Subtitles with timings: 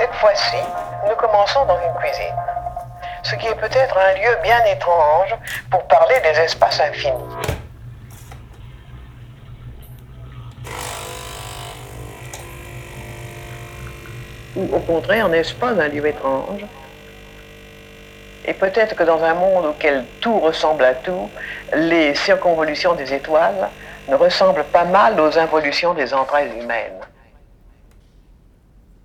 [0.00, 0.56] Cette fois-ci,
[1.06, 2.34] nous commençons dans une cuisine,
[3.22, 5.36] ce qui est peut-être un lieu bien étrange
[5.70, 7.12] pour parler des espaces infinis.
[14.56, 16.64] Ou au contraire, n'est-ce pas un lieu étrange?
[18.46, 21.28] Et peut-être que dans un monde auquel tout ressemble à tout,
[21.74, 23.68] les circonvolutions des étoiles
[24.08, 27.00] ne ressemblent pas mal aux involutions des entrailles humaines.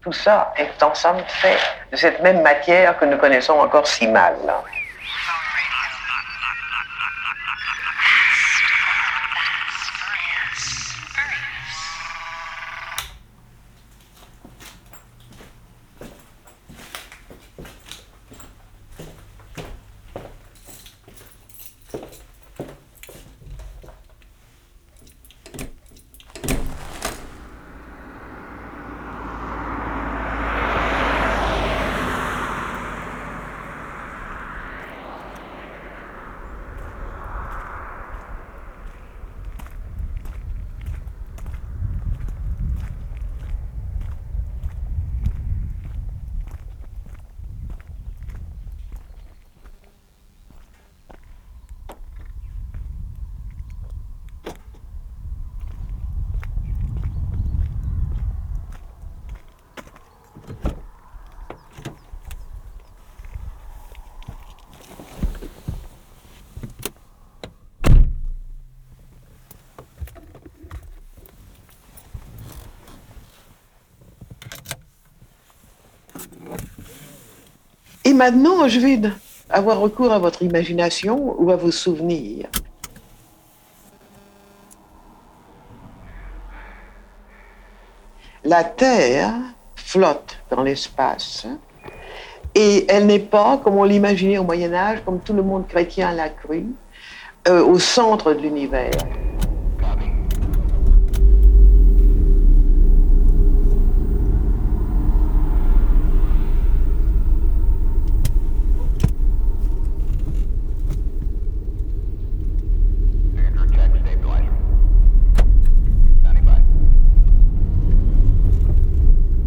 [0.05, 1.57] Tout ça est en somme fait
[1.91, 4.35] de cette même matière que nous connaissons encore si mal.
[78.03, 79.01] Et maintenant, je vais
[79.49, 82.47] avoir recours à votre imagination ou à vos souvenirs.
[88.43, 89.33] La Terre
[89.75, 91.47] flotte dans l'espace
[92.53, 96.13] et elle n'est pas, comme on l'imaginait au Moyen Âge, comme tout le monde chrétien
[96.13, 96.65] l'a cru,
[97.47, 98.91] euh, au centre de l'univers.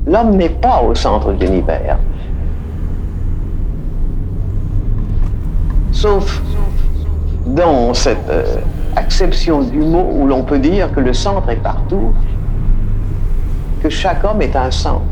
[0.09, 1.99] L'homme n'est pas au centre de l'univers.
[5.93, 6.43] Sauf
[7.47, 8.45] dans cette euh,
[8.97, 12.13] acception du mot où l'on peut dire que le centre est partout,
[13.83, 15.03] que chaque homme est un centre.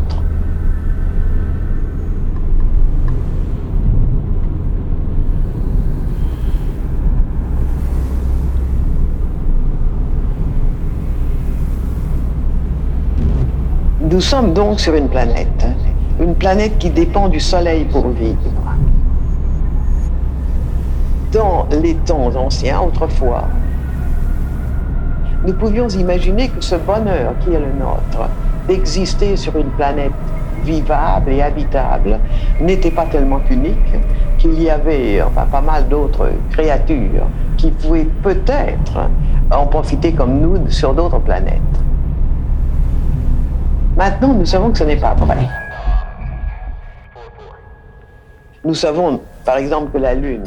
[14.16, 15.66] Nous sommes donc sur une planète,
[16.18, 18.38] une planète qui dépend du Soleil pour vivre.
[21.32, 23.44] Dans les temps anciens, autrefois,
[25.46, 28.30] nous pouvions imaginer que ce bonheur qui est le nôtre,
[28.66, 30.12] d'exister sur une planète
[30.64, 32.18] vivable et habitable,
[32.58, 33.96] n'était pas tellement unique,
[34.38, 35.22] qu'il y avait
[35.52, 37.26] pas mal d'autres créatures
[37.58, 39.10] qui pouvaient peut-être
[39.50, 41.60] en profiter comme nous sur d'autres planètes.
[43.96, 45.48] Maintenant, nous savons que ce n'est pas vrai.
[48.62, 50.44] Nous savons, par exemple, que la Lune,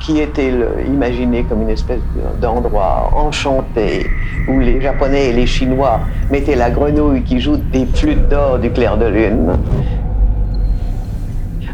[0.00, 0.52] qui était
[0.86, 2.00] imaginée comme une espèce
[2.42, 4.06] d'endroit enchanté,
[4.48, 6.00] où les Japonais et les Chinois
[6.30, 9.56] mettaient la grenouille qui joue des flûtes d'or du clair de lune,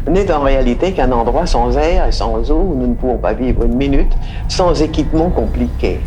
[0.09, 3.33] n'est en réalité qu'un endroit sans air et sans eau où nous ne pouvons pas
[3.33, 4.13] vivre une minute
[4.47, 5.99] sans équipement compliqué.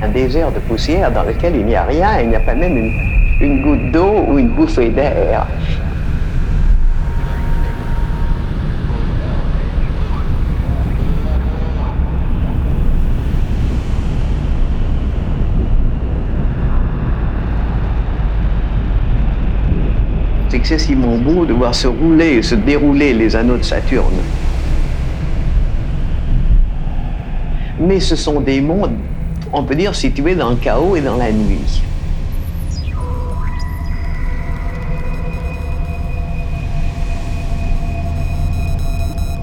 [0.00, 2.76] Un désert de poussière dans lequel il n'y a rien, il n'y a pas même
[3.40, 5.46] une, goutte d'eau ou une bouffée d'air.
[20.48, 24.14] C'est excessivement beau de voir se rouler et se dérouler les anneaux de Saturne.
[27.80, 28.96] Mais ce sont des mondes
[29.52, 31.82] on peut dire, situé dans le chaos et dans la nuit.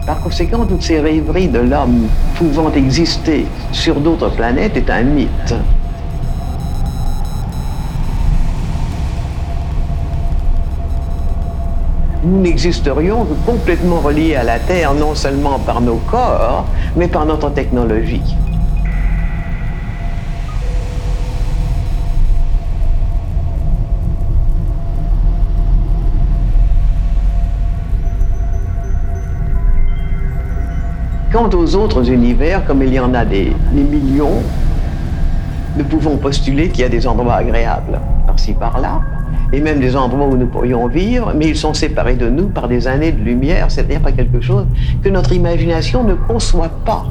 [0.06, 5.56] Par conséquent, toutes ces rêveries de l'homme pouvant exister sur d'autres planètes est un mythe.
[12.24, 16.66] Nous n'existerions que complètement reliés à la Terre, non seulement par nos corps,
[16.96, 18.36] mais par notre technologie.
[31.36, 34.42] Quant aux autres univers, comme il y en a des, millions,
[35.76, 39.02] nous pouvons postuler qu'il y a des endroits agréables par-ci par-là,
[39.52, 42.70] et même des endroits où nous pourrions vivre, mais ils sont séparés de nous par
[42.70, 44.66] des années de lumière, c'est-à-dire par quelque chose
[45.04, 47.04] que notre imagination ne conçoit pas.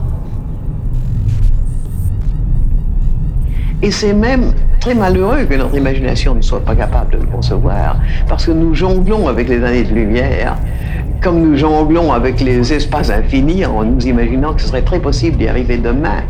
[3.82, 7.98] Et c'est même très malheureux que notre imagination ne soit pas capable de le concevoir,
[8.26, 10.56] parce que nous jonglons avec les années de lumière,
[11.24, 15.38] comme nous jonglons avec les espaces infinis en nous imaginant que ce serait très possible
[15.38, 16.22] d'y arriver demain.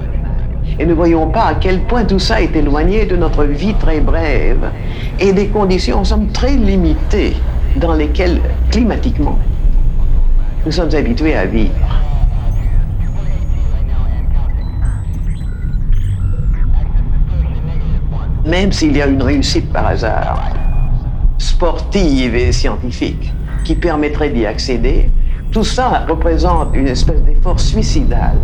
[0.79, 3.99] Et ne voyons pas à quel point tout ça est éloigné de notre vie très
[3.99, 4.70] brève
[5.19, 7.35] et des conditions en somme très limitées
[7.75, 9.37] dans lesquelles, climatiquement,
[10.64, 11.75] nous sommes habitués à vivre.
[18.47, 20.52] même s'il y a une réussite par hasard,
[21.38, 23.33] sportive et scientifique,
[23.64, 25.11] qui permettrait d'y accéder,
[25.50, 28.37] tout ça représente une espèce d'effort suicidal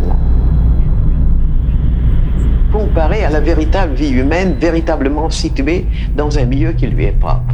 [2.71, 5.85] comparé à la véritable vie humaine, véritablement située
[6.15, 7.53] dans un milieu qui lui est propre.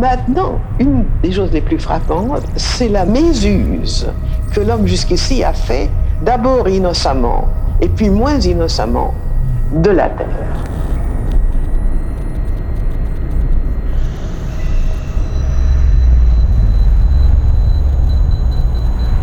[0.00, 4.08] Maintenant, une des choses les plus frappantes, c'est la mésuse
[4.50, 5.90] que l'homme jusqu'ici a fait,
[6.22, 7.44] d'abord innocemment,
[7.82, 9.12] et puis moins innocemment,
[9.74, 10.26] de la Terre.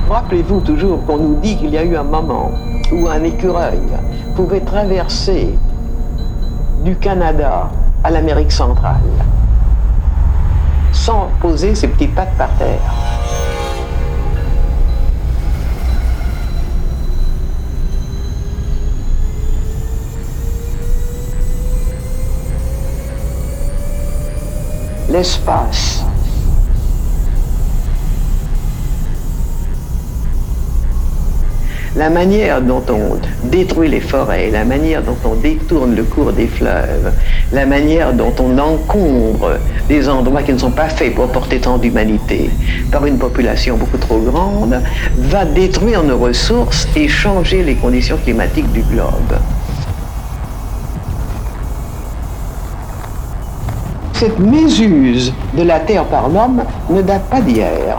[0.08, 2.52] Rappelez-vous toujours qu'on nous dit qu'il y a eu un moment
[2.92, 3.82] où un écureuil
[4.36, 5.58] pouvait traverser
[6.86, 7.68] du Canada
[8.04, 9.02] à l'Amérique centrale
[11.08, 12.82] sans poser ses petites pattes par terre.
[25.10, 26.04] L'espace
[31.98, 33.18] la manière dont on
[33.48, 37.12] détruit les forêts, la manière dont on détourne le cours des fleuves,
[37.52, 39.54] la manière dont on encombre
[39.90, 42.52] des endroits qui ne sont pas faits pour porter tant d'humanité
[42.92, 44.80] par une population beaucoup trop grande,
[45.18, 49.34] va détruire nos ressources et changer les conditions climatiques du globe.
[54.14, 57.98] Cette mésuse de la Terre par l'homme ne date pas d'hier.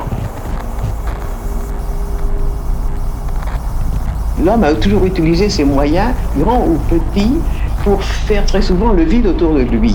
[4.48, 7.36] L'homme a toujours utilisé ses moyens, grands ou petits,
[7.84, 9.94] pour faire très souvent le vide autour de lui.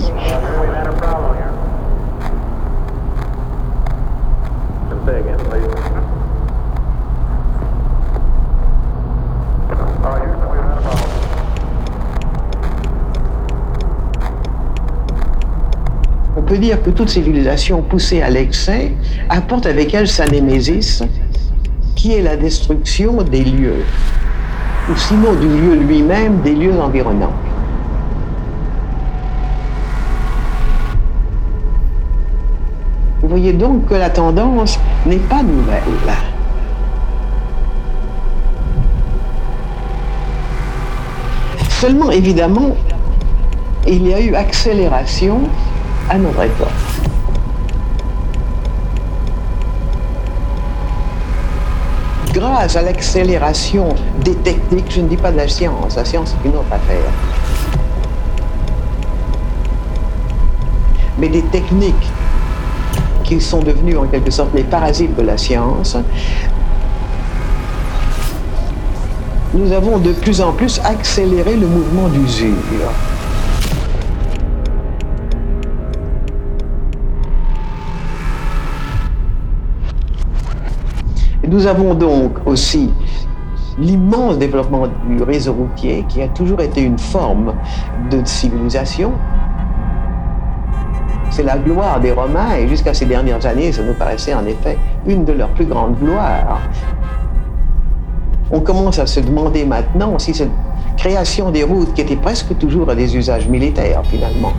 [16.36, 18.92] On peut dire que toute civilisation poussée à l'excès
[19.28, 21.02] apporte avec elle sa némésis,
[21.96, 23.82] qui est la destruction des lieux
[24.90, 27.32] ou sinon du lieu lui-même, des lieux environnants.
[33.22, 35.80] Vous voyez donc que la tendance n'est pas nouvelle.
[41.70, 42.76] Seulement, évidemment,
[43.86, 45.40] il y a eu accélération
[46.08, 46.68] à notre époque.
[52.44, 53.88] Grâce à l'accélération
[54.22, 57.10] des techniques, je ne dis pas de la science, la science c'est une autre affaire,
[61.18, 62.10] mais des techniques
[63.24, 65.96] qui sont devenues en quelque sorte les parasites de la science,
[69.54, 72.92] nous avons de plus en plus accéléré le mouvement d'usure.
[81.54, 82.90] Nous avons donc aussi
[83.78, 87.54] l'immense développement du réseau routier qui a toujours été une forme
[88.10, 89.12] de civilisation.
[91.30, 94.76] C'est la gloire des Romains et jusqu'à ces dernières années, ça nous paraissait en effet
[95.06, 96.58] une de leurs plus grandes gloires.
[98.50, 100.50] On commence à se demander maintenant si cette
[100.96, 104.54] création des routes qui était presque toujours à des usages militaires finalement,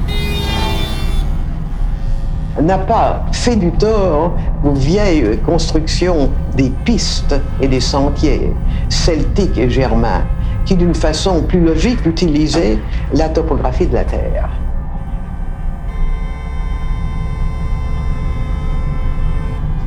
[2.61, 4.33] n'a pas fait du tort
[4.63, 8.53] aux vieilles constructions des pistes et des sentiers
[8.89, 10.23] celtiques et germains
[10.65, 12.79] qui d'une façon plus logique utilisait
[13.13, 14.49] la topographie de la Terre.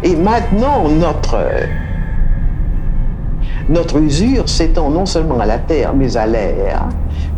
[0.05, 1.39] Et maintenant, notre,
[3.69, 6.85] notre usure s'étend non seulement à la terre, mais à l'air,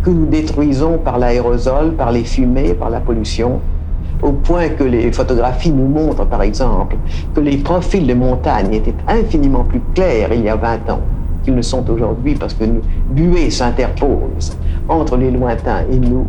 [0.02, 3.60] que nous détruisons par l'aérosol, par les fumées, par la pollution,
[4.22, 6.96] au point que les photographies nous montrent, par exemple,
[7.34, 11.00] que les profils de montagne étaient infiniment plus clairs il y a 20 ans
[11.42, 14.56] qu'ils ne sont aujourd'hui, parce que nous, buée s'interpose
[14.88, 16.26] entre les lointains et nous.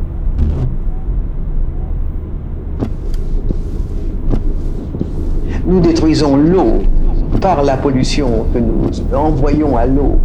[5.65, 6.81] Nous détruisons l'eau
[7.39, 10.17] par la pollution que nous envoyons à l'eau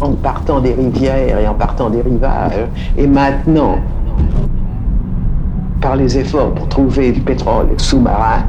[0.00, 2.66] en partant des rivières et en partant des rivages.
[2.96, 3.78] Et maintenant,
[5.80, 8.44] par les efforts pour trouver du pétrole sous-marin,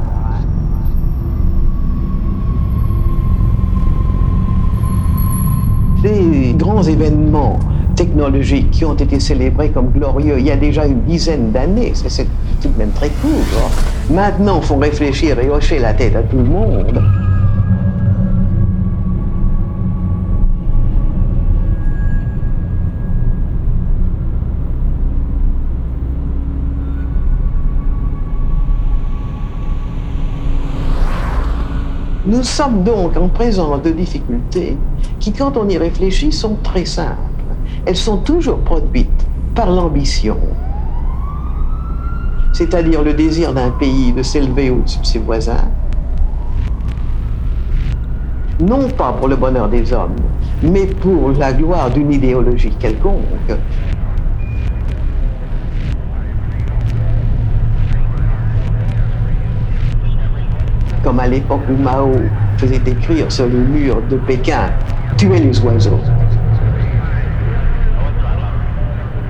[6.02, 7.58] les grands événements
[7.94, 12.26] technologiques qui ont été célébrés comme glorieux il y a déjà une dizaine d'années, c'est
[12.60, 13.70] tout de même très court,
[14.10, 17.02] maintenant font réfléchir et hocher la tête à tout le monde.
[32.32, 34.74] Nous sommes donc en présence de difficultés
[35.20, 37.18] qui, quand on y réfléchit, sont très simples.
[37.84, 40.38] Elles sont toujours produites par l'ambition,
[42.54, 45.68] c'est-à-dire le désir d'un pays de s'élever au-dessus de ses voisins,
[48.60, 50.16] non pas pour le bonheur des hommes,
[50.62, 53.52] mais pour la gloire d'une idéologie quelconque.
[61.12, 62.10] Comme à l'époque où Mao
[62.56, 64.70] faisait écrire sur les murs de Pékin,
[65.18, 66.00] tuer les oiseaux.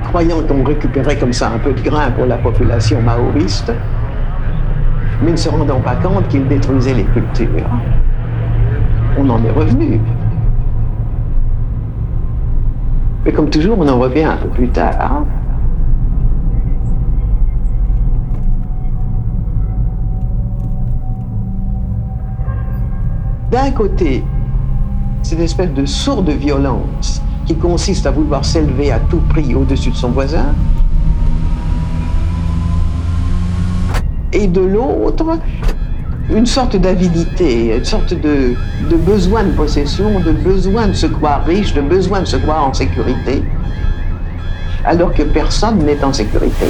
[0.05, 3.73] croyant qu'on récupérait comme ça un peu de grain pour la population maoïste,
[5.25, 7.49] mais ne se rendant pas compte qu'il détruisait les cultures.
[9.19, 10.01] On en est revenu.
[13.25, 15.25] Mais comme toujours, on en revient un peu plus tard.
[23.53, 24.25] D'un côté,
[25.23, 29.95] cette espèce de sourde violence qui consiste à vouloir s'élever à tout prix au-dessus de
[29.95, 30.55] son voisin,
[34.33, 35.39] et de l'autre,
[36.31, 38.55] une sorte d'avidité, une sorte de,
[38.97, 42.73] besoin de possession, de besoin de se croire riche, de besoin de se croire en
[42.73, 43.43] sécurité,
[44.87, 46.69] alors que personne n'est en sécurité.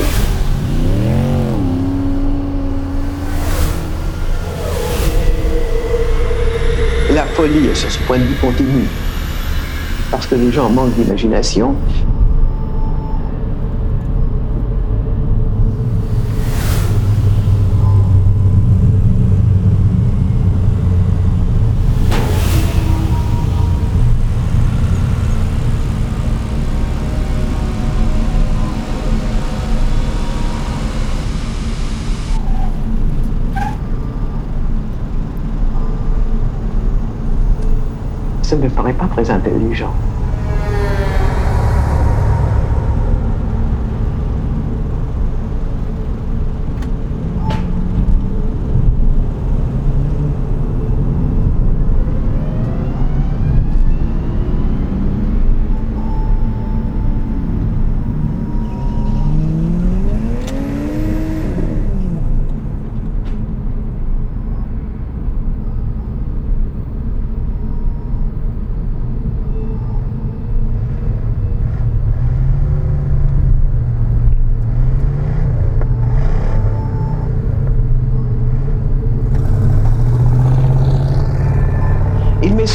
[7.15, 7.25] La
[7.75, 8.87] sur ce point de vue, continue
[10.12, 11.75] parce que les gens manquent d'imagination.
[38.52, 39.94] Ça ne me paraît pas très intelligent.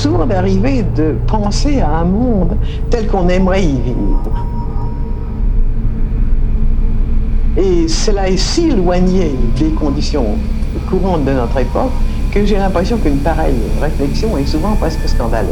[0.06, 2.56] D'arriver de penser à un monde
[2.90, 4.32] tel qu'on aimerait y vivre.
[7.58, 10.26] Et cela est si éloigné des conditions
[10.90, 11.92] courantes de notre époque
[12.32, 15.50] que j'ai l'impression qu'une pareille réflexion est souvent presque scandaleuse.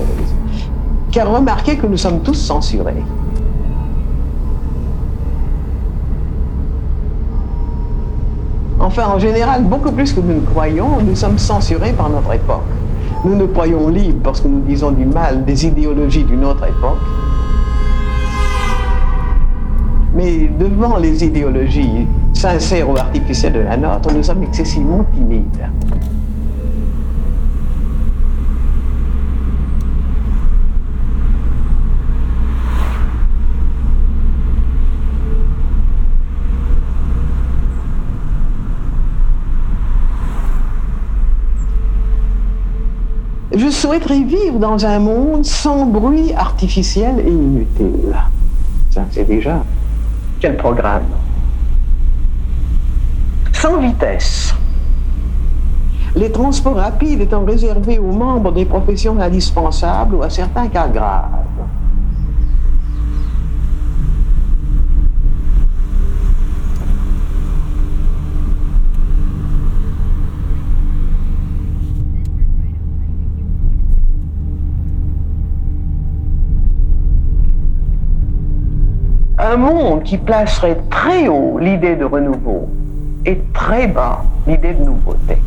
[1.12, 3.04] Car remarquez que nous sommes tous censurés.
[8.80, 12.62] Enfin, en général, beaucoup plus que nous ne croyons, nous sommes censurés par notre époque.
[13.26, 17.00] Nous nous croyons libres parce que nous disons du mal des idéologies d'une autre époque.
[20.14, 25.68] Mais devant les idéologies sincères ou artificielles de la nôtre, nous sommes excessivement timides.
[43.56, 48.16] Je souhaiterais vivre dans un monde sans bruit artificiel et inutile.
[48.90, 49.64] Ça, c'est déjà
[50.40, 51.04] quel programme?
[53.54, 54.56] Sans vitesse.
[56.16, 61.45] Les transports rapides étant réservés aux membres des professions indispensables ou à certains cas graves.
[79.56, 82.68] Un monde qui placerait très haut l'idée de renouveau
[83.26, 85.38] et très bas l'idée de nouveauté.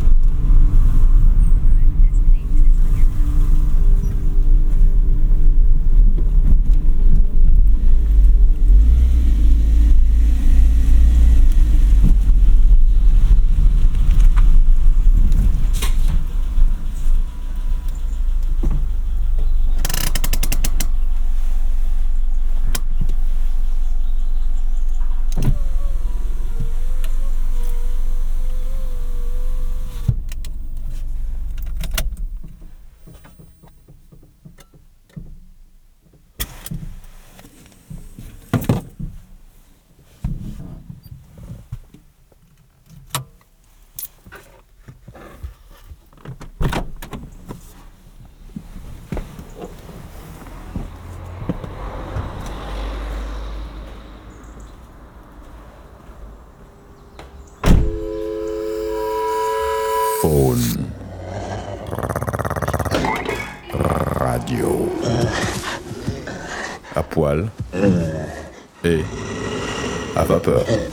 [70.48, 70.87] Et à vapeur.